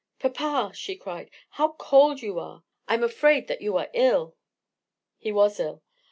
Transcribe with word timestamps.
"Papa," 0.17 0.71
she 0.73 0.95
cried, 0.95 1.29
"how 1.51 1.73
cold 1.73 2.21
you 2.23 2.39
are! 2.39 2.63
I'm 2.87 3.03
afraid 3.03 3.47
that 3.47 3.61
you 3.61 3.77
are 3.77 3.91
ill!" 3.93 4.35
He 5.19 5.31
was 5.31 5.59
ill. 5.59 5.83